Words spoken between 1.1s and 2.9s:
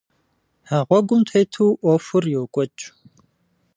тету Ӏуэхур йокӀуэкӀ.